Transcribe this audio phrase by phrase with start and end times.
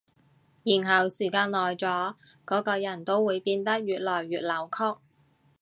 [0.63, 4.99] 然後時間耐咗，嗰個人都會變得越來越扭曲